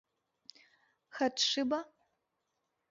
[1.15, 1.79] —Хадшиба?